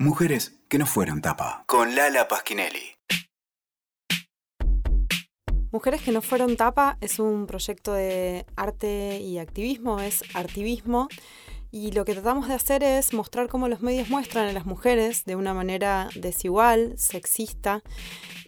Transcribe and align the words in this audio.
Mujeres 0.00 0.60
que 0.68 0.78
no 0.78 0.86
fueron 0.86 1.20
tapa. 1.20 1.64
Con 1.66 1.96
Lala 1.96 2.28
Pasquinelli. 2.28 2.94
Mujeres 5.72 6.02
que 6.02 6.12
no 6.12 6.22
fueron 6.22 6.56
tapa 6.56 6.98
es 7.00 7.18
un 7.18 7.48
proyecto 7.48 7.94
de 7.94 8.46
arte 8.54 9.18
y 9.18 9.38
activismo, 9.38 9.98
es 9.98 10.22
artivismo. 10.34 11.08
Y 11.72 11.90
lo 11.90 12.04
que 12.04 12.12
tratamos 12.12 12.46
de 12.46 12.54
hacer 12.54 12.84
es 12.84 13.12
mostrar 13.12 13.48
cómo 13.48 13.66
los 13.66 13.80
medios 13.80 14.08
muestran 14.08 14.46
a 14.46 14.52
las 14.52 14.66
mujeres 14.66 15.24
de 15.24 15.34
una 15.34 15.52
manera 15.52 16.10
desigual, 16.14 16.96
sexista. 16.96 17.82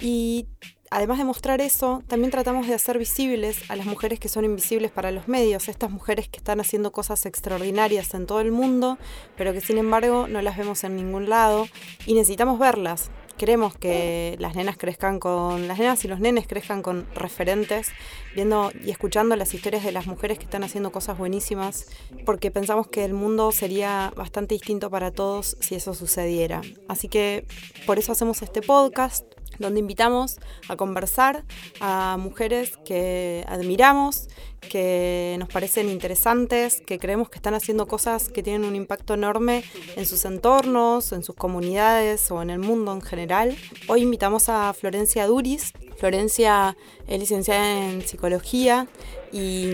Y 0.01 0.47
además 0.91 1.19
de 1.19 1.25
mostrar 1.25 1.61
eso, 1.61 2.03
también 2.09 2.33
tratamos 2.33 2.67
de 2.67 2.75
hacer 2.75 2.99
visibles 2.99 3.71
a 3.71 3.77
las 3.77 3.87
mujeres 3.87 4.19
que 4.19 4.29
son 4.29 4.45
invisibles 4.45 4.91
para 4.91 5.13
los 5.13 5.29
medios, 5.29 5.69
estas 5.69 5.91
mujeres 5.91 6.29
que 6.29 6.39
están 6.39 6.61
haciendo 6.61 6.91
cosas 6.91 7.27
extraordinarias 7.27 8.13
en 8.15 8.27
todo 8.27 8.41
el 8.41 8.51
mundo, 8.51 8.99
pero 9.37 9.53
que 9.53 9.61
sin 9.61 9.79
embargo 9.79 10.27
no 10.29 10.43
las 10.43 10.57
vemos 10.57 10.83
en 10.83 10.97
ningún 10.97 11.29
lado 11.29 11.69
y 12.07 12.15
necesitamos 12.15 12.59
verlas. 12.59 13.11
Queremos 13.39 13.75
que 13.75 14.37
las 14.39 14.55
nenas 14.55 14.77
crezcan 14.77 15.19
con 15.19 15.67
las 15.67 15.79
nenas 15.79 16.05
y 16.05 16.09
los 16.09 16.21
nenes 16.21 16.47
crezcan 16.47 16.83
con 16.83 17.07
referentes, 17.15 17.89
viendo 18.35 18.71
y 18.85 18.91
escuchando 18.91 19.35
las 19.35 19.55
historias 19.55 19.83
de 19.83 19.93
las 19.93 20.07
mujeres 20.07 20.39
que 20.39 20.45
están 20.45 20.63
haciendo 20.63 20.93
cosas 20.93 21.17
buenísimas, 21.17 21.87
porque 22.27 22.51
pensamos 22.51 22.89
que 22.89 23.03
el 23.03 23.15
mundo 23.15 23.51
sería 23.53 24.13
bastante 24.15 24.57
distinto 24.57 24.91
para 24.91 25.11
todos 25.11 25.57
si 25.61 25.75
eso 25.75 25.95
sucediera. 25.95 26.61
Así 26.87 27.09
que 27.09 27.47
por 27.87 27.99
eso 27.99 28.13
hacemos 28.13 28.43
este 28.43 28.61
podcast, 28.61 29.25
donde 29.61 29.81
invitamos 29.81 30.39
a 30.69 30.77
conversar 30.77 31.45
a 31.81 32.17
mujeres 32.19 32.77
que 32.85 33.45
admiramos, 33.47 34.29
que 34.61 35.37
nos 35.39 35.49
parecen 35.49 35.89
interesantes, 35.89 36.81
que 36.81 36.99
creemos 36.99 37.29
que 37.31 37.37
están 37.37 37.55
haciendo 37.55 37.87
cosas 37.87 38.29
que 38.29 38.43
tienen 38.43 38.65
un 38.65 38.75
impacto 38.75 39.15
enorme 39.15 39.63
en 39.97 40.07
sus 40.07 40.25
entornos, 40.25 41.13
en 41.13 41.23
sus 41.23 41.37
comunidades 41.37 42.31
o 42.31 42.43
en 42.43 42.51
el 42.51 42.59
mundo 42.59 42.93
en 42.93 43.03
general. 43.03 43.57
Hoy 43.87 44.03
invitamos 44.03 44.49
a 44.49 44.73
Florencia 44.73 45.27
Duris. 45.27 45.73
Florencia 45.99 46.77
es 47.07 47.19
licenciada 47.19 47.91
en 47.91 48.03
psicología 48.03 48.89
y 49.33 49.71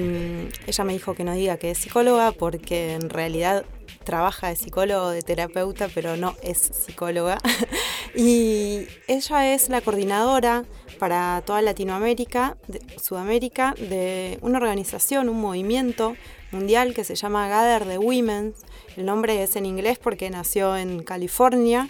ella 0.66 0.84
me 0.84 0.92
dijo 0.92 1.14
que 1.14 1.24
no 1.24 1.32
diga 1.34 1.56
que 1.56 1.70
es 1.70 1.78
psicóloga 1.78 2.32
porque 2.32 2.94
en 2.94 3.08
realidad 3.08 3.64
trabaja 4.04 4.48
de 4.48 4.56
psicólogo, 4.56 5.10
de 5.10 5.22
terapeuta, 5.22 5.88
pero 5.94 6.16
no 6.16 6.34
es 6.42 6.58
psicóloga. 6.58 7.38
y 8.16 8.88
ella 9.08 9.54
es 9.54 9.68
la 9.68 9.82
coordinadora 9.82 10.64
para 10.98 11.42
toda 11.44 11.60
Latinoamérica, 11.60 12.56
Sudamérica, 13.00 13.74
de 13.78 14.38
una 14.40 14.58
organización, 14.58 15.28
un 15.28 15.40
movimiento 15.40 16.16
mundial 16.50 16.94
que 16.94 17.04
se 17.04 17.14
llama 17.14 17.48
Gather 17.48 17.86
the 17.86 17.98
Women. 17.98 18.54
El 18.96 19.04
nombre 19.04 19.42
es 19.42 19.56
en 19.56 19.66
inglés 19.66 19.98
porque 19.98 20.30
nació 20.30 20.76
en 20.76 21.02
California 21.02 21.88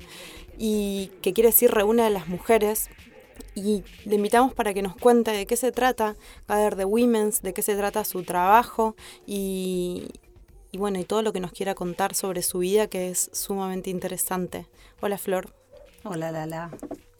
y 0.58 1.12
que 1.22 1.32
quiere 1.32 1.50
decir 1.50 1.70
reúne 1.70 2.02
a 2.02 2.10
las 2.10 2.26
mujeres. 2.26 2.90
Y 3.54 3.84
le 4.04 4.16
invitamos 4.16 4.52
para 4.52 4.74
que 4.74 4.82
nos 4.82 4.96
cuente 4.96 5.30
de 5.30 5.46
qué 5.46 5.56
se 5.56 5.72
trata 5.72 6.16
Gather 6.48 6.76
the 6.76 6.84
Women, 6.84 7.30
de 7.42 7.54
qué 7.54 7.62
se 7.62 7.76
trata 7.76 8.04
su 8.04 8.22
trabajo 8.24 8.96
y, 9.26 10.08
y 10.72 10.78
bueno, 10.78 10.98
y 10.98 11.04
todo 11.04 11.22
lo 11.22 11.32
que 11.32 11.40
nos 11.40 11.52
quiera 11.52 11.74
contar 11.74 12.14
sobre 12.14 12.42
su 12.42 12.58
vida, 12.58 12.88
que 12.88 13.10
es 13.10 13.30
sumamente 13.32 13.90
interesante. 13.90 14.66
Hola 15.00 15.18
Flor. 15.18 15.65
Hola 16.08 16.30
Lala. 16.30 16.70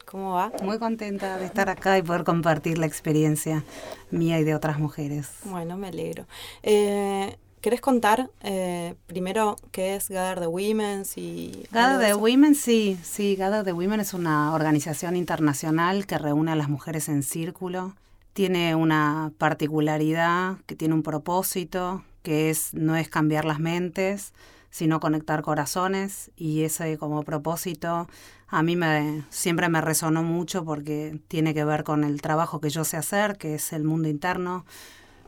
¿Cómo 0.05 0.35
va? 0.35 0.53
Muy 0.63 0.79
contenta 0.79 1.39
de 1.39 1.47
estar 1.47 1.69
acá 1.69 1.99
y 1.99 2.03
poder 2.03 2.23
compartir 2.23 2.79
la 2.79 2.87
experiencia 2.87 3.65
mía 4.13 4.39
y 4.39 4.45
de 4.45 4.55
otras 4.55 4.79
mujeres. 4.79 5.29
Bueno, 5.45 5.77
me 5.77 5.89
alegro. 5.89 6.27
Eh, 6.63 7.37
¿Querés 7.61 7.81
contar 7.81 8.31
eh, 8.43 8.95
primero 9.09 9.57
qué 9.73 9.97
es 9.97 10.09
Gather 10.09 10.39
the 10.39 10.47
Women? 10.47 11.03
Y 11.17 11.65
Gather 11.73 12.07
the 12.07 12.15
Women, 12.15 12.55
sí, 12.55 12.97
sí, 13.03 13.35
Gather 13.35 13.65
the 13.65 13.73
Women 13.73 13.99
es 13.99 14.15
una 14.15 14.55
organización 14.55 15.17
internacional 15.17 16.07
que 16.07 16.17
reúne 16.17 16.53
a 16.53 16.57
las 16.57 16.69
mujeres 16.69 17.09
en 17.09 17.25
círculo. 17.25 17.97
Tiene 18.35 18.77
una 18.77 19.33
particularidad, 19.37 20.59
que 20.67 20.77
tiene 20.77 20.95
un 20.95 21.03
propósito, 21.03 22.05
que 22.23 22.51
es, 22.51 22.73
no 22.73 22.95
es 22.95 23.09
cambiar 23.09 23.45
las 23.45 23.59
mentes, 23.59 24.33
sino 24.71 25.01
conectar 25.01 25.43
corazones 25.43 26.31
y 26.37 26.63
ese 26.63 26.99
como 26.99 27.23
propósito 27.23 28.09
a 28.49 28.63
mí 28.63 28.77
me, 28.77 29.25
siempre 29.31 29.69
me 29.69 29.81
resonó 29.81 30.23
mucho 30.23 30.65
porque 30.65 31.19
tiene 31.29 31.55
que 31.55 31.65
ver 31.65 31.85
con 31.85 32.05
el 32.05 32.23
trabajo 32.23 32.61
que 32.61 32.71
yo 32.71 32.85
sé 32.85 32.97
hacer, 32.97 33.39
que 33.39 33.55
es 33.55 33.73
el 33.73 33.85
mundo 33.85 34.09
interno 34.09 34.65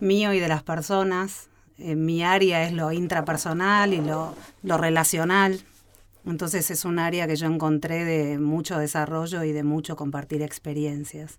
mío 0.01 0.33
y 0.33 0.41
de 0.41 0.49
las 0.49 0.63
personas. 0.63 1.49
Eh, 1.79 1.95
mi 1.97 2.23
área 2.23 2.65
es 2.65 2.73
lo 2.73 2.93
intrapersonal 2.93 3.95
y 3.95 4.01
lo, 4.01 4.35
lo 4.63 4.79
relacional. 4.79 5.61
Entonces 6.25 6.71
es 6.71 6.85
un 6.85 6.99
área 6.99 7.27
que 7.27 7.37
yo 7.37 7.47
encontré 7.47 8.05
de 8.05 8.39
mucho 8.39 8.79
desarrollo 8.79 9.45
y 9.45 9.53
de 9.53 9.63
mucho 9.63 9.97
compartir 9.97 10.43
experiencias. 10.43 11.39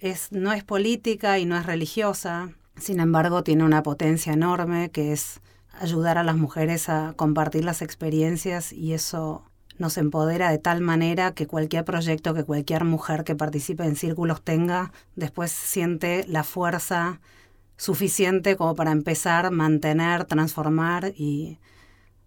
Es, 0.00 0.32
no 0.32 0.52
es 0.52 0.64
política 0.64 1.38
y 1.38 1.46
no 1.46 1.56
es 1.56 1.66
religiosa, 1.66 2.50
sin 2.76 3.00
embargo, 3.00 3.44
tiene 3.44 3.64
una 3.64 3.82
potencia 3.82 4.32
enorme 4.32 4.90
que 4.90 5.12
es 5.12 5.40
ayudar 5.78 6.18
a 6.18 6.24
las 6.24 6.36
mujeres 6.36 6.88
a 6.88 7.14
compartir 7.16 7.64
las 7.64 7.82
experiencias 7.82 8.72
y 8.72 8.94
eso 8.94 9.44
nos 9.78 9.96
empodera 9.98 10.50
de 10.50 10.58
tal 10.58 10.80
manera 10.80 11.32
que 11.32 11.46
cualquier 11.46 11.84
proyecto 11.84 12.34
que 12.34 12.44
cualquier 12.44 12.84
mujer 12.84 13.24
que 13.24 13.34
participe 13.34 13.84
en 13.84 13.96
círculos 13.96 14.42
tenga, 14.42 14.92
después 15.16 15.50
siente 15.50 16.24
la 16.28 16.44
fuerza 16.44 17.20
suficiente 17.76 18.56
como 18.56 18.74
para 18.74 18.92
empezar, 18.92 19.50
mantener, 19.50 20.24
transformar 20.24 21.12
y 21.16 21.58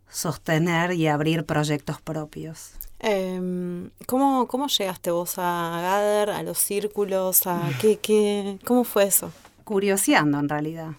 sostener 0.10 0.94
y 0.94 1.08
abrir 1.08 1.46
proyectos 1.46 2.02
propios. 2.02 2.74
Em, 3.00 3.92
¿cómo, 4.08 4.48
¿Cómo 4.48 4.68
llegaste 4.68 5.12
vos 5.12 5.36
a 5.38 5.80
Gather, 5.82 6.30
a 6.30 6.44
los 6.44 6.58
círculos? 6.58 7.46
A, 7.48 7.70
¿qué, 7.82 7.98
qué, 7.98 8.60
¿Cómo 8.66 8.84
fue 8.84 9.06
eso? 9.06 9.32
curioseando 9.66 10.40
en 10.40 10.48
realidad. 10.48 10.92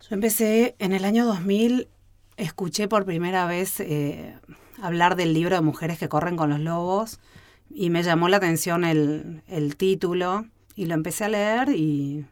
Yo 0.00 0.14
empecé 0.14 0.74
en 0.78 0.92
el 0.92 1.04
año 1.04 1.24
2000, 1.26 1.88
escuché 2.36 2.88
por 2.88 3.04
primera 3.04 3.46
vez 3.46 3.80
eh, 3.80 4.36
hablar 4.82 5.16
del 5.16 5.34
libro 5.34 5.56
de 5.56 5.62
Mujeres 5.62 5.98
que 5.98 6.08
corren 6.08 6.36
con 6.36 6.50
los 6.50 6.60
lobos 6.60 7.20
y 7.70 7.90
me 7.90 8.02
llamó 8.02 8.28
la 8.28 8.38
atención 8.38 8.84
el, 8.84 9.76
título 9.76 10.46
y 10.74 10.86
lo 10.86 10.94
empecé 10.94 11.24
a 11.24 11.28
leer 11.28 11.68
y 11.70 12.26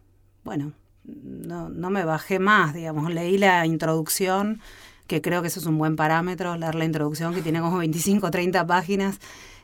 bueno, 0.44 0.72
no, 1.04 1.68
no 1.68 1.90
me 1.90 2.04
bajé 2.04 2.38
más, 2.38 2.74
digamos, 2.74 3.12
leí 3.12 3.38
la 3.38 3.66
introducción, 3.66 4.60
que 5.06 5.20
creo 5.20 5.42
que 5.42 5.48
eso 5.48 5.60
es 5.60 5.66
un 5.66 5.78
buen 5.78 5.96
parámetro, 5.96 6.56
leer 6.56 6.74
la 6.74 6.84
introducción 6.84 7.34
que 7.34 7.42
tiene 7.42 7.60
como 7.60 7.78
25 7.78 8.26
o 8.26 8.30
30 8.30 8.66
páginas, 8.66 9.18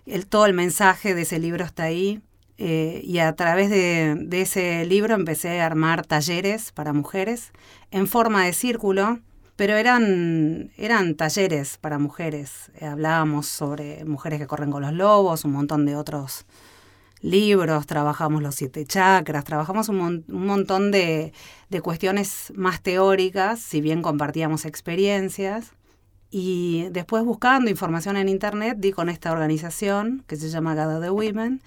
el, 0.06 0.26
todo 0.26 0.46
el 0.46 0.54
mensaje 0.54 1.14
de 1.14 1.22
ese 1.22 1.38
libro 1.38 1.64
está 1.64 1.84
ahí 1.84 2.22
eh, 2.60 3.02
y 3.04 3.18
a 3.18 3.32
través 3.34 3.70
de, 3.70 4.26
ese 4.32 4.84
libro 4.84 5.14
empecé 5.14 5.60
a 5.60 5.66
armar 5.66 6.04
talleres 6.04 6.72
para 6.72 6.92
mujeres 6.92 7.52
en 7.92 8.08
forma 8.08 8.44
de 8.44 8.52
círculo, 8.52 9.20
pero 9.58 9.74
eran, 9.76 10.70
eran 10.76 11.16
talleres 11.16 11.78
para 11.78 11.98
mujeres. 11.98 12.70
Eh, 12.76 12.86
hablábamos 12.86 13.48
sobre 13.48 14.04
mujeres 14.04 14.38
que 14.38 14.46
corren 14.46 14.70
con 14.70 14.82
los 14.82 14.92
lobos, 14.92 15.44
un 15.44 15.50
montón 15.50 15.84
de 15.84 15.96
otros 15.96 16.46
libros, 17.22 17.84
trabajamos 17.84 18.40
los 18.40 18.54
siete 18.54 18.86
chakras, 18.86 19.42
trabajamos 19.42 19.88
un, 19.88 20.24
un 20.28 20.46
montón 20.46 20.92
de, 20.92 21.32
de 21.70 21.80
cuestiones 21.80 22.52
más 22.54 22.80
teóricas, 22.82 23.58
si 23.58 23.80
bien 23.80 24.00
compartíamos 24.00 24.64
experiencias. 24.64 25.72
Y 26.30 26.86
después 26.92 27.24
buscando 27.24 27.68
información 27.68 28.16
en 28.16 28.28
internet 28.28 28.76
di 28.78 28.92
con 28.92 29.08
esta 29.08 29.32
organización 29.32 30.22
que 30.28 30.36
se 30.36 30.50
llama 30.50 30.76
Gather 30.76 31.00
the 31.00 31.10
Women 31.10 31.60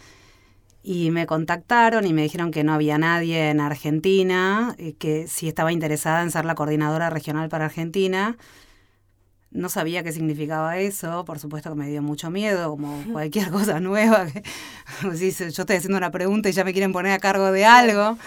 y 0.83 1.11
me 1.11 1.27
contactaron 1.27 2.05
y 2.05 2.13
me 2.13 2.23
dijeron 2.23 2.51
que 2.51 2.63
no 2.63 2.73
había 2.73 2.97
nadie 2.97 3.49
en 3.49 3.59
Argentina, 3.59 4.75
y 4.77 4.93
que 4.93 5.27
si 5.27 5.47
estaba 5.47 5.71
interesada 5.71 6.23
en 6.23 6.31
ser 6.31 6.45
la 6.45 6.55
coordinadora 6.55 7.09
regional 7.09 7.49
para 7.49 7.65
Argentina. 7.65 8.37
No 9.51 9.67
sabía 9.67 10.01
qué 10.01 10.13
significaba 10.13 10.77
eso, 10.77 11.25
por 11.25 11.37
supuesto 11.37 11.69
que 11.71 11.75
me 11.75 11.89
dio 11.89 12.01
mucho 12.01 12.29
miedo, 12.31 12.69
como 12.71 13.03
cualquier 13.11 13.49
cosa 13.51 13.79
nueva. 13.79 14.25
Que, 14.27 14.43
yo 15.03 15.11
estoy 15.11 15.75
haciendo 15.75 15.97
una 15.97 16.11
pregunta 16.11 16.49
y 16.49 16.53
ya 16.53 16.63
me 16.63 16.71
quieren 16.71 16.93
poner 16.93 17.11
a 17.11 17.19
cargo 17.19 17.51
de 17.51 17.65
algo. 17.65 18.17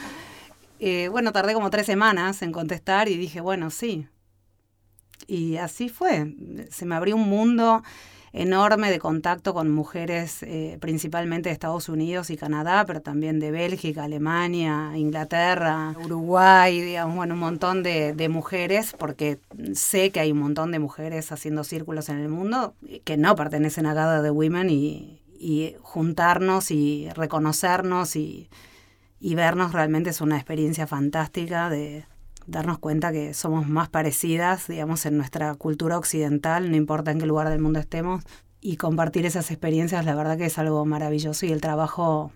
Eh, 0.80 1.08
bueno, 1.08 1.32
tardé 1.32 1.54
como 1.54 1.70
tres 1.70 1.86
semanas 1.86 2.42
en 2.42 2.52
contestar 2.52 3.08
y 3.08 3.16
dije, 3.16 3.40
bueno, 3.40 3.70
sí. 3.70 4.06
Y 5.26 5.56
así 5.56 5.88
fue. 5.88 6.34
Se 6.70 6.84
me 6.84 6.94
abrió 6.94 7.16
un 7.16 7.28
mundo 7.28 7.82
enorme 8.34 8.90
de 8.90 8.98
contacto 8.98 9.54
con 9.54 9.70
mujeres 9.70 10.42
eh, 10.42 10.76
principalmente 10.80 11.48
de 11.48 11.52
Estados 11.52 11.88
Unidos 11.88 12.30
y 12.30 12.36
Canadá, 12.36 12.84
pero 12.84 13.00
también 13.00 13.38
de 13.38 13.52
Bélgica, 13.52 14.04
Alemania, 14.04 14.90
Inglaterra, 14.96 15.94
Uruguay, 16.04 16.80
digamos, 16.80 17.14
bueno, 17.14 17.34
un 17.34 17.40
montón 17.40 17.84
de, 17.84 18.28
mujeres, 18.28 18.94
porque 18.98 19.38
sé 19.74 20.10
que 20.10 20.18
hay 20.18 20.32
un 20.32 20.38
montón 20.38 20.72
de 20.72 20.80
mujeres 20.80 21.30
haciendo 21.30 21.62
círculos 21.62 22.08
en 22.08 22.18
el 22.18 22.28
mundo 22.28 22.74
que 23.04 23.16
no 23.16 23.36
pertenecen 23.36 23.86
a 23.86 23.94
Gada 23.94 24.20
de 24.20 24.30
Women 24.30 24.68
y, 24.68 25.20
juntarnos 25.82 26.70
y 26.70 27.10
reconocernos 27.14 28.16
y, 28.16 28.48
y 29.20 29.34
vernos 29.34 29.72
realmente 29.72 30.08
es 30.08 30.22
una 30.22 30.36
experiencia 30.36 30.86
fantástica 30.86 31.68
de, 31.68 32.06
darnos 32.46 32.78
cuenta 32.78 33.12
que 33.12 33.34
somos 33.34 33.68
más 33.68 33.88
parecidas, 33.88 34.68
digamos, 34.68 35.06
en 35.06 35.16
nuestra 35.16 35.54
cultura 35.54 35.98
occidental, 35.98 36.70
no 36.70 36.76
importa 36.76 37.10
en 37.10 37.18
qué 37.18 37.26
lugar 37.26 37.48
del 37.48 37.60
mundo 37.60 37.80
estemos, 37.80 38.24
y 38.60 38.76
compartir 38.76 39.26
esas 39.26 39.50
experiencias, 39.50 40.04
la 40.04 40.14
verdad 40.14 40.38
que 40.38 40.46
es 40.46 40.58
algo 40.58 40.84
maravilloso 40.86 41.44
y 41.44 41.52
el 41.52 41.60
trabajo 41.60 42.32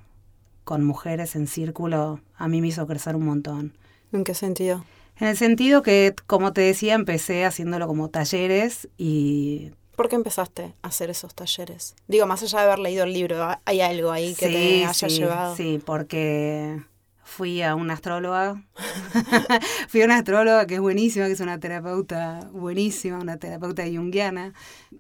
con 0.65 0.85
mujeres 0.85 1.35
en 1.37 1.47
círculo 1.47 2.21
a 2.37 2.49
mí 2.49 2.61
me 2.61 2.69
hizo 2.69 2.87
crecer 2.87 3.17
un 3.17 3.25
montón. 3.25 3.73
¿En 4.13 4.25
qué 4.25 4.35
sentido? 4.35 4.85
En 5.19 5.29
el 5.29 5.37
sentido 5.37 5.83
que, 5.83 6.15
como 6.27 6.53
te 6.53 6.61
decía, 6.61 6.95
empecé 6.95 7.45
haciéndolo 7.45 7.87
como 7.87 8.11
talleres 8.11 8.89
y... 8.99 9.73
¿Por 9.97 10.09
qué 10.09 10.17
empezaste 10.17 10.75
a 10.83 10.89
hacer 10.89 11.11
esos 11.11 11.35
talleres? 11.35 11.97
Digo, 12.07 12.27
más 12.27 12.43
allá 12.43 12.61
de 12.61 12.65
haber 12.67 12.79
leído 12.79 13.05
el 13.05 13.15
libro, 13.15 13.49
¿hay 13.65 13.81
algo 13.81 14.13
ahí 14.13 14.35
que 14.35 14.49
te 14.49 14.85
haya 14.85 15.09
llevado? 15.09 15.57
Sí, 15.57 15.81
porque 15.85 16.83
fui 17.29 17.63
a 17.63 17.75
una 17.75 17.95
astróloga. 17.95 18.61
fui 19.89 20.03
a 20.03 20.07
una 20.07 20.17
astróloga 20.17 20.67
que 20.67 20.77
es 20.77 20.81
buenísima, 20.81 21.27
que 21.27 21.33
es 21.33 21.41
una 21.41 21.61
terapeuta 21.61 22.49
buenísima, 22.53 23.19
una 23.19 23.37
terapeuta 23.37 23.85
junguiana. 23.85 24.55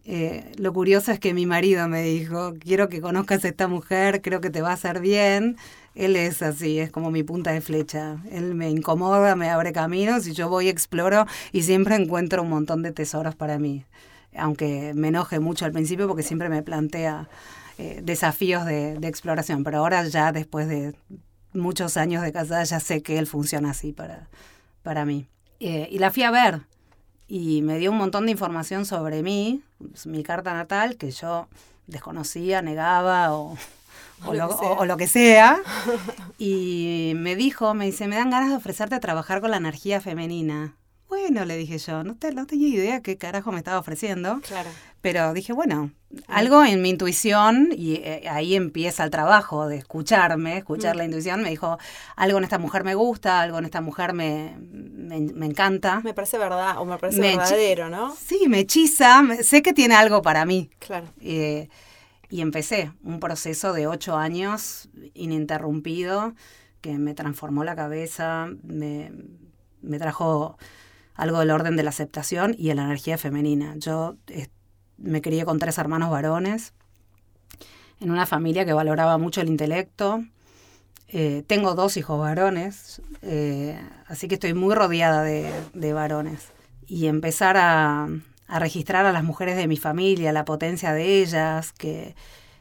Eh, 0.04 0.52
lo 0.56 0.72
curioso 0.72 1.10
es 1.10 1.18
que 1.18 1.32
mi 1.34 1.46
marido 1.46 1.88
me 1.88 2.02
dijo, 2.02 2.54
quiero 2.60 2.88
que 2.88 3.00
conozcas 3.00 3.44
a 3.44 3.48
esta 3.48 3.66
mujer, 3.66 4.20
creo 4.20 4.40
que 4.40 4.50
te 4.50 4.62
va 4.62 4.70
a 4.70 4.74
hacer 4.74 5.00
bien. 5.00 5.56
Él 5.94 6.14
es 6.14 6.42
así, 6.42 6.78
es 6.78 6.92
como 6.92 7.10
mi 7.10 7.22
punta 7.24 7.50
de 7.50 7.60
flecha. 7.60 8.18
Él 8.30 8.54
me 8.54 8.70
incomoda, 8.70 9.34
me 9.34 9.48
abre 9.48 9.72
caminos 9.72 10.26
y 10.28 10.32
yo 10.32 10.48
voy, 10.48 10.68
exploro 10.68 11.26
y 11.50 11.62
siempre 11.62 11.96
encuentro 11.96 12.42
un 12.42 12.50
montón 12.50 12.82
de 12.82 12.92
tesoros 12.92 13.34
para 13.34 13.58
mí. 13.58 13.84
Aunque 14.36 14.92
me 14.94 15.08
enoje 15.08 15.40
mucho 15.40 15.64
al 15.64 15.72
principio 15.72 16.06
porque 16.06 16.22
siempre 16.22 16.50
me 16.50 16.62
plantea 16.62 17.28
eh, 17.78 18.00
desafíos 18.04 18.66
de, 18.66 18.98
de, 18.98 19.08
exploración, 19.08 19.64
pero 19.64 19.78
ahora 19.78 20.06
ya 20.06 20.30
después 20.30 20.68
de 20.68 20.94
muchos 21.58 21.96
años 21.96 22.22
de 22.22 22.32
casada 22.32 22.64
ya 22.64 22.80
sé 22.80 23.02
que 23.02 23.18
él 23.18 23.26
funciona 23.26 23.70
así 23.70 23.92
para, 23.92 24.28
para 24.82 25.04
mí. 25.04 25.26
Eh, 25.60 25.88
y 25.90 25.98
la 25.98 26.10
fui 26.10 26.22
a 26.22 26.30
ver 26.30 26.60
y 27.28 27.62
me 27.62 27.78
dio 27.78 27.90
un 27.90 27.98
montón 27.98 28.24
de 28.24 28.32
información 28.32 28.86
sobre 28.86 29.22
mí, 29.22 29.62
mi 30.06 30.22
carta 30.22 30.54
natal, 30.54 30.96
que 30.96 31.10
yo 31.10 31.46
desconocía, 31.86 32.62
negaba 32.62 33.34
o, 33.34 33.56
o, 34.26 34.34
lo, 34.34 34.48
o, 34.48 34.84
lo, 34.86 34.96
que 34.96 35.06
sea. 35.06 35.60
Y 36.38 37.12
me 37.16 37.36
dijo, 37.36 37.74
me 37.74 37.86
dice, 37.86 38.08
me 38.08 38.16
dan 38.16 38.30
ganas 38.30 38.50
de 38.50 38.56
ofrecerte 38.56 38.94
a 38.94 39.00
trabajar 39.00 39.40
con 39.40 39.50
la 39.50 39.56
energía 39.56 40.00
femenina. 40.00 40.74
Bueno, 41.28 41.44
le 41.44 41.58
dije 41.58 41.76
yo, 41.76 42.04
no, 42.04 42.16
te, 42.16 42.32
no 42.32 42.46
tenía 42.46 42.68
idea 42.68 43.02
qué 43.02 43.18
carajo 43.18 43.52
me 43.52 43.58
estaba 43.58 43.78
ofreciendo. 43.78 44.40
Claro. 44.40 44.70
Pero 45.02 45.34
dije, 45.34 45.52
bueno, 45.52 45.90
algo 46.26 46.64
en 46.64 46.80
mi 46.80 46.88
intuición, 46.88 47.68
y 47.76 47.96
eh, 47.96 48.26
ahí 48.30 48.54
empieza 48.54 49.04
el 49.04 49.10
trabajo 49.10 49.68
de 49.68 49.76
escucharme, 49.76 50.56
escuchar 50.56 50.96
la 50.96 51.04
intuición, 51.04 51.42
me 51.42 51.50
dijo, 51.50 51.76
algo 52.16 52.38
en 52.38 52.44
esta 52.44 52.58
mujer 52.58 52.82
me 52.82 52.94
gusta, 52.94 53.42
algo 53.42 53.58
en 53.58 53.66
esta 53.66 53.82
mujer 53.82 54.14
me, 54.14 54.56
me, 54.58 55.44
encanta. 55.44 56.00
Me 56.00 56.14
parece 56.14 56.38
verdad, 56.38 56.78
o 56.78 56.86
me 56.86 56.96
parece 56.96 57.20
verdadero, 57.20 57.90
¿no? 57.90 58.16
Sí, 58.16 58.46
me 58.48 58.60
hechiza, 58.60 59.22
sé 59.42 59.60
que 59.60 59.74
tiene 59.74 59.96
algo 59.96 60.22
para 60.22 60.46
mí. 60.46 60.70
Claro. 60.78 61.08
Eh, 61.20 61.68
y 62.30 62.40
empecé 62.40 62.90
un 63.04 63.20
proceso 63.20 63.74
de 63.74 63.86
ocho 63.86 64.16
años 64.16 64.88
ininterrumpido 65.12 66.32
que 66.80 66.96
me 66.96 67.12
transformó 67.12 67.64
la 67.64 67.76
cabeza, 67.76 68.48
me, 68.62 69.12
me 69.82 69.98
trajo 69.98 70.56
algo 71.18 71.40
del 71.40 71.50
orden 71.50 71.76
de 71.76 71.82
la 71.82 71.90
aceptación 71.90 72.54
y 72.56 72.68
de 72.68 72.76
la 72.76 72.84
energía 72.84 73.18
femenina. 73.18 73.74
Yo 73.76 74.16
me 74.96 75.20
crié 75.20 75.44
con 75.44 75.58
tres 75.58 75.76
hermanos 75.76 76.10
varones, 76.10 76.72
en 78.00 78.12
una 78.12 78.24
familia 78.24 78.64
que 78.64 78.72
valoraba 78.72 79.18
mucho 79.18 79.40
el 79.40 79.48
intelecto. 79.48 80.24
Eh, 81.08 81.42
tengo 81.46 81.74
dos 81.74 81.96
hijos 81.96 82.20
varones, 82.20 83.02
eh, 83.22 83.76
así 84.06 84.28
que 84.28 84.34
estoy 84.34 84.54
muy 84.54 84.74
rodeada 84.76 85.24
de, 85.24 85.52
de 85.74 85.92
varones. 85.92 86.52
Y 86.86 87.08
empezar 87.08 87.56
a, 87.56 88.08
a, 88.46 88.58
registrar 88.60 89.04
a 89.04 89.12
las 89.12 89.24
mujeres 89.24 89.56
de 89.56 89.66
mi 89.66 89.76
familia, 89.76 90.32
la 90.32 90.44
potencia 90.44 90.92
de 90.92 91.20
ellas, 91.20 91.72
que 91.72 92.14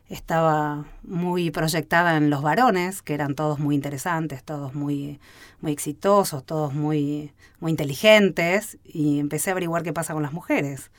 estaba 0.10 0.86
muy 1.04 1.52
proyectada 1.52 2.16
en 2.16 2.30
los 2.30 2.42
varones, 2.42 3.02
que 3.02 3.14
eran 3.14 3.36
todos 3.36 3.60
muy 3.60 3.76
interesantes, 3.76 4.44
todos 4.44 4.74
muy, 4.74 5.20
muy 5.60 5.72
exitosos, 5.72 6.46
todos 6.46 6.74
muy, 6.74 7.34
muy 7.60 7.72
inteligentes, 7.72 8.78
y 8.86 9.20
empecé 9.20 9.50
a 9.50 9.54
averiguar 9.54 9.84
qué 9.84 9.94
pasa 9.94 10.14
con 10.14 10.24
las 10.24 10.34
mujeres. 10.34 10.92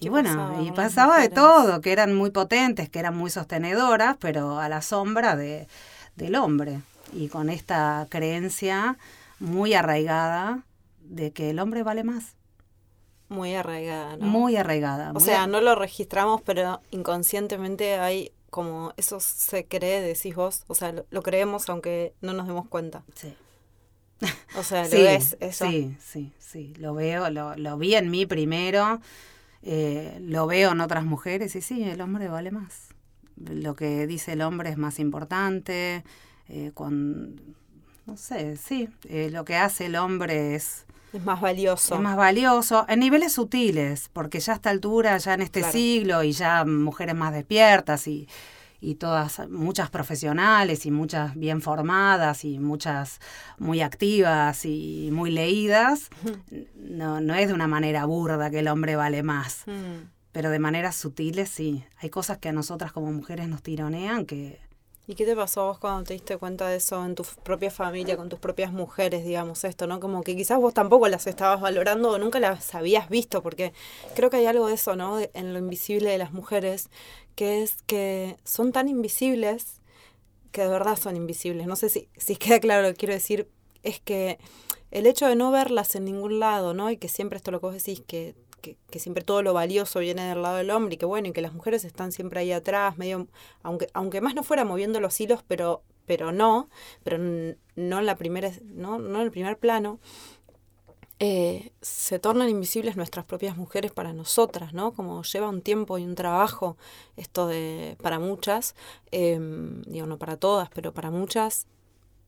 Y 0.00 0.08
bueno, 0.08 0.62
y 0.64 0.70
pasaba 0.70 1.18
de 1.18 1.28
todo, 1.28 1.80
que 1.80 1.92
eran 1.92 2.14
muy 2.14 2.30
potentes, 2.30 2.88
que 2.88 3.00
eran 3.00 3.16
muy 3.16 3.30
sostenedoras, 3.30 4.16
pero 4.20 4.60
a 4.60 4.68
la 4.68 4.80
sombra 4.80 5.34
de, 5.34 5.66
del 6.14 6.36
hombre. 6.36 6.80
Y 7.12 7.28
con 7.28 7.50
esta 7.50 8.06
creencia 8.08 8.96
muy 9.40 9.74
arraigada 9.74 10.62
de 11.00 11.32
que 11.32 11.50
el 11.50 11.58
hombre 11.58 11.82
vale 11.82 12.04
más. 12.04 12.36
Muy 13.28 13.54
arraigada, 13.54 14.16
¿no? 14.16 14.26
Muy 14.26 14.56
arraigada. 14.56 15.12
O 15.14 15.20
sea, 15.20 15.46
no 15.46 15.60
lo 15.60 15.74
registramos, 15.74 16.40
pero 16.42 16.80
inconscientemente 16.90 17.98
hay 17.98 18.32
como 18.50 18.92
eso 18.96 19.20
se 19.20 19.66
cree, 19.66 20.00
decís 20.00 20.34
vos, 20.34 20.64
o 20.68 20.74
sea, 20.74 20.94
lo, 21.10 21.22
creemos 21.22 21.68
aunque 21.68 22.14
no 22.20 22.32
nos 22.32 22.46
demos 22.46 22.68
cuenta. 22.68 23.04
Sí. 23.14 23.34
O 24.56 24.64
sea, 24.64 24.84
lo 24.84 24.90
ves, 24.90 25.36
eso. 25.38 25.70
Sí, 25.70 25.96
sí, 26.00 26.32
sí, 26.38 26.74
lo 26.78 26.94
veo, 26.94 27.30
lo, 27.30 27.54
lo 27.54 27.78
vi 27.78 27.94
en 27.94 28.10
mí 28.10 28.26
primero, 28.26 29.00
eh, 29.62 30.18
lo 30.20 30.48
veo 30.48 30.72
en 30.72 30.80
otras 30.80 31.04
mujeres 31.04 31.54
y 31.54 31.60
sí, 31.60 31.84
el 31.84 32.00
hombre 32.00 32.28
vale 32.28 32.50
más. 32.50 32.88
Lo 33.36 33.76
que 33.76 34.08
dice 34.08 34.32
el 34.32 34.42
hombre 34.42 34.70
es 34.70 34.76
más 34.76 34.98
importante, 34.98 36.02
eh, 36.48 36.72
con, 36.74 37.40
no 38.06 38.16
sé, 38.16 38.56
sí, 38.56 38.88
eh, 39.08 39.30
lo 39.30 39.44
que 39.44 39.54
hace 39.54 39.86
el 39.86 39.94
hombre 39.94 40.56
es 40.56 40.84
es 41.12 41.24
más 41.24 41.40
valioso. 41.40 41.94
Es 41.94 42.00
más 42.00 42.16
valioso 42.16 42.84
en 42.88 43.00
niveles 43.00 43.32
sutiles, 43.32 44.10
porque 44.12 44.40
ya 44.40 44.52
a 44.52 44.56
esta 44.56 44.70
altura, 44.70 45.16
ya 45.18 45.34
en 45.34 45.42
este 45.42 45.62
siglo, 45.62 46.22
y 46.22 46.32
ya 46.32 46.64
mujeres 46.64 47.14
más 47.14 47.32
despiertas 47.32 48.06
y, 48.06 48.28
y 48.80 48.96
todas, 48.96 49.48
muchas 49.48 49.90
profesionales 49.90 50.86
y 50.86 50.90
muchas 50.90 51.34
bien 51.34 51.60
formadas 51.60 52.44
y 52.44 52.58
muchas 52.58 53.20
muy 53.58 53.80
activas 53.80 54.64
y 54.64 55.10
muy 55.12 55.30
leídas, 55.30 56.10
no, 56.74 57.20
no 57.20 57.34
es 57.34 57.48
de 57.48 57.54
una 57.54 57.66
manera 57.66 58.04
burda 58.04 58.50
que 58.50 58.60
el 58.60 58.68
hombre 58.68 58.96
vale 58.96 59.22
más. 59.22 59.62
Mm. 59.66 60.08
Pero 60.30 60.50
de 60.50 60.58
maneras 60.58 60.94
sutiles 60.94 61.48
sí. 61.48 61.84
Hay 61.96 62.10
cosas 62.10 62.38
que 62.38 62.50
a 62.50 62.52
nosotras 62.52 62.92
como 62.92 63.10
mujeres 63.10 63.48
nos 63.48 63.62
tironean 63.62 64.26
que, 64.26 64.60
¿Y 65.08 65.14
qué 65.14 65.24
te 65.24 65.34
pasó 65.34 65.64
vos 65.64 65.78
cuando 65.78 66.04
te 66.04 66.12
diste 66.12 66.36
cuenta 66.36 66.68
de 66.68 66.76
eso 66.76 67.02
en 67.02 67.14
tu 67.14 67.24
propia 67.42 67.70
familia, 67.70 68.18
con 68.18 68.28
tus 68.28 68.38
propias 68.38 68.74
mujeres, 68.74 69.24
digamos, 69.24 69.64
esto, 69.64 69.86
¿no? 69.86 70.00
Como 70.00 70.22
que 70.22 70.36
quizás 70.36 70.60
vos 70.60 70.74
tampoco 70.74 71.08
las 71.08 71.26
estabas 71.26 71.62
valorando 71.62 72.10
o 72.10 72.18
nunca 72.18 72.38
las 72.40 72.74
habías 72.74 73.08
visto, 73.08 73.42
porque 73.42 73.72
creo 74.14 74.28
que 74.28 74.36
hay 74.36 74.44
algo 74.44 74.66
de 74.66 74.74
eso, 74.74 74.96
¿no? 74.96 75.18
en 75.18 75.54
lo 75.54 75.58
invisible 75.58 76.10
de 76.10 76.18
las 76.18 76.34
mujeres, 76.34 76.90
que 77.36 77.62
es 77.62 77.76
que 77.86 78.36
son 78.44 78.70
tan 78.70 78.86
invisibles 78.86 79.80
que 80.52 80.60
de 80.60 80.68
verdad 80.68 80.98
son 80.98 81.16
invisibles. 81.16 81.66
No 81.66 81.76
sé 81.76 81.88
si, 81.88 82.10
si 82.18 82.36
queda 82.36 82.60
claro 82.60 82.82
lo 82.82 82.88
que 82.88 82.96
quiero 82.98 83.14
decir, 83.14 83.48
es 83.82 84.00
que 84.00 84.38
el 84.90 85.06
hecho 85.06 85.26
de 85.26 85.36
no 85.36 85.50
verlas 85.50 85.94
en 85.94 86.04
ningún 86.04 86.38
lado, 86.38 86.74
¿no? 86.74 86.90
Y 86.90 86.98
que 86.98 87.08
siempre 87.08 87.38
esto 87.38 87.50
lo 87.50 87.60
que 87.60 87.66
vos 87.66 87.74
decís, 87.74 88.02
que 88.06 88.34
que, 88.60 88.76
siempre 88.98 89.24
todo 89.24 89.42
lo 89.42 89.54
valioso 89.54 90.00
viene 90.00 90.28
del 90.28 90.42
lado 90.42 90.56
del 90.56 90.70
hombre 90.70 90.94
y 90.94 90.98
que 90.98 91.06
bueno, 91.06 91.28
y 91.28 91.32
que 91.32 91.40
las 91.40 91.52
mujeres 91.52 91.84
están 91.84 92.12
siempre 92.12 92.40
ahí 92.40 92.52
atrás, 92.52 92.98
medio, 92.98 93.26
aunque, 93.62 93.88
aunque 93.94 94.20
más 94.20 94.34
no 94.34 94.42
fuera 94.42 94.64
moviendo 94.64 95.00
los 95.00 95.20
hilos, 95.20 95.42
pero, 95.46 95.82
pero 96.06 96.32
no, 96.32 96.68
pero 97.04 97.18
no 97.18 97.98
en 97.98 98.06
la 98.06 98.16
primera, 98.16 98.50
no, 98.64 98.98
no 98.98 99.20
en 99.20 99.24
el 99.24 99.30
primer 99.30 99.58
plano. 99.58 99.98
Eh, 101.20 101.72
se 101.80 102.20
tornan 102.20 102.48
invisibles 102.48 102.96
nuestras 102.96 103.24
propias 103.24 103.56
mujeres 103.56 103.90
para 103.90 104.12
nosotras, 104.12 104.72
¿no? 104.72 104.92
Como 104.92 105.22
lleva 105.24 105.48
un 105.48 105.62
tiempo 105.62 105.98
y 105.98 106.04
un 106.04 106.14
trabajo 106.14 106.76
esto 107.16 107.48
de, 107.48 107.96
para 108.00 108.20
muchas, 108.20 108.76
em, 109.10 109.82
digo, 109.82 110.06
no 110.06 110.16
para 110.18 110.36
todas, 110.36 110.68
pero 110.70 110.94
para 110.94 111.10
muchas, 111.10 111.66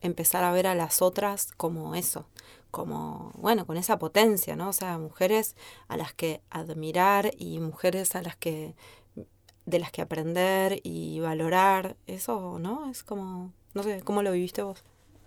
empezar 0.01 0.45
a 0.45 0.53
ver 0.53 0.67
a 0.67 0.75
las 0.75 1.03
otras 1.03 1.53
como 1.57 1.95
eso, 1.95 2.27
como, 2.71 3.33
bueno, 3.35 3.67
con 3.67 3.77
esa 3.77 3.99
potencia, 3.99 4.57
¿no? 4.57 4.69
O 4.69 4.73
sea, 4.73 4.99
mujeres 4.99 5.57
a 5.89 5.97
las 5.97 6.13
que 6.15 6.41
admirar 6.51 7.33
y 7.37 7.59
mujeres 7.59 8.15
a 8.15 8.23
las 8.23 8.37
que, 8.37 8.75
de 9.67 9.79
las 9.79 9.91
que 9.91 10.03
aprender 10.03 10.81
y 10.83 11.21
valorar, 11.21 11.97
eso, 12.07 12.59
¿no? 12.59 12.91
Es 12.91 13.03
como, 13.03 13.53
no 13.75 13.83
sé, 13.83 14.03
¿cómo 14.03 14.23
lo 14.23 14.33
viviste 14.33 14.63
vos? 14.63 14.85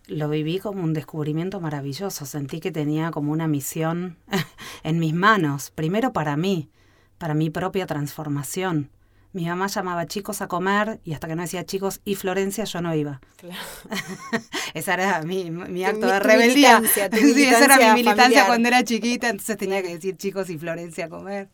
Lo 0.07 0.29
viví 0.29 0.59
como 0.59 0.83
un 0.83 0.93
descubrimiento 0.93 1.61
maravilloso, 1.61 2.25
sentí 2.25 2.59
que 2.59 2.71
tenía 2.71 3.11
como 3.11 3.31
una 3.31 3.47
misión 3.47 4.17
en 4.83 4.99
mis 4.99 5.13
manos, 5.13 5.71
primero 5.71 6.11
para 6.11 6.35
mí, 6.35 6.69
para 7.17 7.33
mi 7.33 7.49
propia 7.49 7.87
transformación 7.87 8.89
mi 9.33 9.45
mamá 9.45 9.67
llamaba 9.67 10.05
chicos 10.05 10.41
a 10.41 10.47
comer 10.47 10.99
y 11.03 11.13
hasta 11.13 11.27
que 11.27 11.35
no 11.35 11.41
decía 11.41 11.65
chicos 11.65 12.01
y 12.05 12.15
Florencia 12.15 12.63
yo 12.65 12.81
no 12.81 12.93
iba. 12.93 13.19
Claro. 13.37 13.61
esa 14.75 14.93
era 14.93 15.21
mi, 15.23 15.49
mi 15.49 15.83
acto 15.83 16.05
de 16.05 16.19
rebeldía. 16.19 16.81
sí, 16.93 17.43
esa 17.43 17.65
era 17.65 17.77
mi 17.77 18.03
militancia 18.03 18.45
cuando 18.45 18.67
era 18.67 18.83
chiquita, 18.83 19.29
entonces 19.29 19.57
tenía 19.57 19.81
que 19.81 19.95
decir 19.95 20.15
chicos 20.17 20.49
y 20.49 20.57
Florencia 20.57 21.05
a 21.05 21.09
comer. 21.09 21.49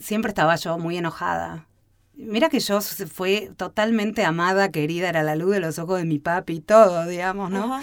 Siempre 0.00 0.30
estaba 0.30 0.56
yo 0.56 0.78
muy 0.78 0.96
enojada. 0.96 1.66
Mira 2.14 2.48
que 2.48 2.60
yo 2.60 2.80
fui 2.80 3.50
totalmente 3.56 4.24
amada, 4.24 4.70
querida, 4.70 5.08
era 5.08 5.22
la 5.22 5.36
luz 5.36 5.52
de 5.52 5.60
los 5.60 5.78
ojos 5.78 5.98
de 5.98 6.04
mi 6.04 6.18
papi 6.18 6.54
y 6.54 6.60
todo, 6.60 7.06
digamos, 7.06 7.50
¿no? 7.50 7.80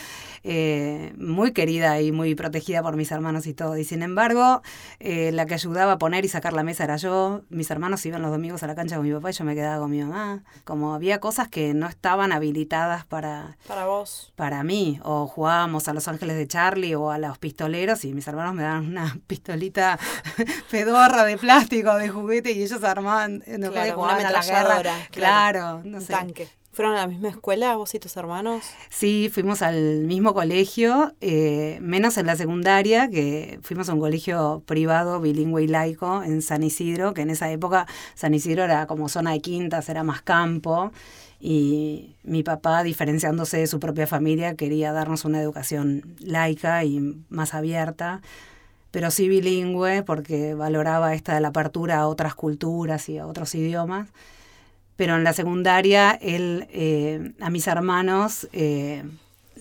Eh, 0.52 1.14
muy 1.16 1.52
querida 1.52 2.02
y 2.02 2.12
muy 2.12 2.34
protegida 2.34 2.82
por 2.82 2.96
mis 2.96 3.12
hermanos 3.12 3.46
y 3.46 3.54
todo. 3.54 3.78
Y 3.78 3.84
sin 3.84 4.02
embargo, 4.02 4.64
eh, 5.00 5.32
la 5.32 5.46
que 5.46 5.54
ayudaba 5.54 5.92
a 5.92 5.98
poner 6.00 6.26
y 6.26 6.28
sacar 6.28 6.54
la 6.54 6.64
mesa 6.64 6.86
era 6.86 6.98
yo. 6.98 7.44
Mis 7.50 7.70
hermanos 7.70 8.04
iban 8.08 8.24
los 8.24 8.32
domingos 8.32 8.64
a 8.64 8.68
la 8.68 8.74
cancha 8.74 8.96
con 8.96 9.06
mi 9.06 9.14
papá 9.14 9.30
y 9.30 9.34
yo 9.34 9.46
me 9.46 9.54
quedaba 9.54 9.80
con 9.80 9.92
mi 9.92 10.02
mamá. 10.02 10.44
Como 10.64 10.96
había 10.96 11.20
cosas 11.20 11.50
que 11.50 11.76
no 11.76 11.88
estaban 11.88 12.32
habilitadas 12.32 13.06
para... 13.06 13.58
Para 13.68 13.86
vos. 13.86 14.34
Para 14.36 14.64
mí. 14.64 15.00
O 15.04 15.28
jugábamos 15.28 15.88
a 15.88 15.94
Los 15.94 16.08
Ángeles 16.08 16.36
de 16.36 16.48
Charlie 16.48 16.96
o 16.96 17.12
a 17.12 17.20
los 17.20 17.38
pistoleros 17.38 18.04
y 18.04 18.16
mis 18.16 18.28
hermanos 18.28 18.56
me 18.56 18.64
daban 18.64 18.88
una 18.88 19.20
pistolita 19.28 20.00
pedorra 20.72 21.26
de 21.26 21.38
plástico, 21.38 21.94
de 21.94 22.10
juguete 22.10 22.54
y 22.54 22.64
ellos 22.64 22.84
armaban... 22.84 23.44
No 23.46 23.72
claro, 23.72 24.02
una 24.02 24.16
a 24.16 24.32
la 24.32 24.42
guerra. 24.42 24.94
Claro, 25.12 25.84
no 25.84 26.02
sé. 26.02 26.12
Tanque. 26.14 26.59
¿Fueron 26.80 26.96
a 26.96 27.02
la 27.02 27.08
misma 27.08 27.28
escuela 27.28 27.76
vos 27.76 27.94
y 27.94 28.00
tus 28.00 28.16
hermanos? 28.16 28.64
Sí, 28.88 29.30
fuimos 29.34 29.62
al 29.62 30.06
mismo 30.06 30.34
colegio, 30.34 31.14
eh, 31.20 31.78
menos 31.82 32.18
en 32.18 32.26
la 32.26 32.38
secundaria, 32.38 33.10
que 33.10 33.60
fuimos 33.64 33.90
a 33.90 33.94
un 33.94 34.00
colegio 34.00 34.64
privado, 34.66 35.20
bilingüe 35.20 35.64
y 35.64 35.68
laico 35.68 36.24
en 36.24 36.42
San 36.42 36.64
Isidro, 36.64 37.14
que 37.14 37.20
en 37.20 37.32
esa 37.32 37.52
época 37.52 37.86
San 38.16 38.34
Isidro 38.34 38.64
era 38.64 38.88
como 38.88 39.10
zona 39.10 39.34
de 39.34 39.42
quintas, 39.42 39.90
era 39.90 40.06
más 40.06 40.22
campo, 40.22 40.94
y 41.38 42.16
mi 42.24 42.44
papá, 42.44 42.82
diferenciándose 42.84 43.58
de 43.58 43.68
su 43.68 43.82
propia 43.82 44.08
familia, 44.08 44.56
quería 44.56 44.94
darnos 44.94 45.26
una 45.26 45.42
educación 45.42 46.16
laica 46.22 46.86
y 46.86 47.02
más 47.28 47.56
abierta 47.56 48.22
pero 48.92 49.12
sí 49.12 49.28
bilingüe 49.28 50.02
porque 50.02 50.54
valoraba 50.56 51.14
esta 51.14 51.36
de 51.36 51.42
la 51.42 51.50
apertura 51.50 52.00
a 52.00 52.08
otras 52.08 52.36
culturas 52.36 53.10
y 53.10 53.18
a 53.18 53.28
otros 53.28 53.54
idiomas 53.54 54.08
pero 55.00 55.16
en 55.16 55.24
la 55.24 55.32
secundaria 55.32 56.12
él 56.22 56.68
eh, 56.74 57.32
a 57.40 57.50
mis 57.50 57.68
hermanos 57.68 58.50
eh, 58.52 59.06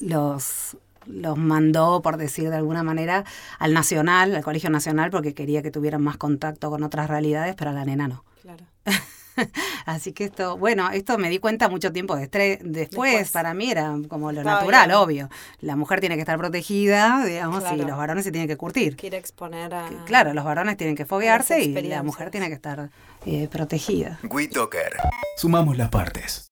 los, 0.00 0.76
los 1.06 1.38
mandó, 1.38 2.02
por 2.02 2.16
decir 2.16 2.50
de 2.50 2.56
alguna 2.56 2.82
manera, 2.82 3.24
al 3.60 3.72
Nacional, 3.72 4.34
al 4.34 4.42
Colegio 4.42 4.68
Nacional, 4.68 5.12
porque 5.12 5.34
quería 5.34 5.62
que 5.62 5.70
tuvieran 5.70 6.02
más 6.02 6.16
contacto 6.16 6.70
con 6.70 6.82
otras 6.82 7.08
realidades, 7.08 7.54
pero 7.56 7.70
a 7.70 7.72
la 7.72 7.84
nena 7.84 8.08
no. 8.08 8.24
Claro. 8.42 8.64
Así 9.86 10.12
que 10.12 10.24
esto, 10.24 10.56
bueno, 10.56 10.90
esto 10.90 11.18
me 11.18 11.28
di 11.28 11.38
cuenta 11.38 11.68
mucho 11.68 11.92
tiempo 11.92 12.16
después, 12.16 13.30
para 13.30 13.54
mí 13.54 13.70
era 13.70 13.94
como 14.08 14.32
lo 14.32 14.42
natural, 14.42 14.92
obvio. 14.92 15.28
La 15.60 15.76
mujer 15.76 16.00
tiene 16.00 16.14
que 16.16 16.22
estar 16.22 16.38
protegida, 16.38 17.24
digamos, 17.24 17.64
y 17.72 17.76
los 17.76 17.96
varones 17.96 18.24
se 18.24 18.32
tienen 18.32 18.48
que 18.48 18.56
curtir. 18.56 18.96
Quiere 18.96 19.16
exponer 19.16 19.74
a... 19.74 19.88
Claro, 20.06 20.34
los 20.34 20.44
varones 20.44 20.76
tienen 20.76 20.96
que 20.96 21.04
foguearse 21.04 21.62
y 21.62 21.72
la 21.82 22.02
mujer 22.02 22.30
tiene 22.30 22.48
que 22.48 22.54
estar 22.54 22.90
eh, 23.26 23.48
protegida. 23.50 24.18
Sumamos 25.36 25.76
las 25.76 25.88
partes. 25.90 26.44